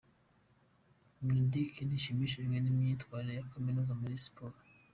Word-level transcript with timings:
Mineduc 1.23 1.73
ntishimishijwe 1.87 2.55
n’imyitwarire 2.59 3.33
ya 3.37 3.47
Kaminuza 3.51 3.93
muri 4.01 4.15
siporo. 4.25 4.55